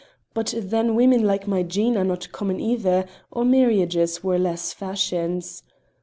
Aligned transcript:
But 0.33 0.55
then 0.57 0.95
women 0.95 1.25
like 1.27 1.47
my 1.47 1.61
Jean 1.61 1.95
are 1.95 2.03
not 2.03 2.31
common 2.31 2.59
either 2.59 3.05
or 3.29 3.45
marriages 3.45 4.23
were 4.23 4.39
less 4.39 4.73
fashions. 4.73 5.61